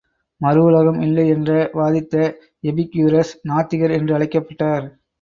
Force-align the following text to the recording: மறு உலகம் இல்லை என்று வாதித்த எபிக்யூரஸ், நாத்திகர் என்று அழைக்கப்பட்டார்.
மறு 0.41 0.61
உலகம் 0.63 1.01
இல்லை 1.01 1.27
என்று 1.27 1.69
வாதித்த 1.73 2.15
எபிக்யூரஸ், 2.63 3.33
நாத்திகர் 3.49 3.91
என்று 3.91 4.15
அழைக்கப்பட்டார். 4.15 4.87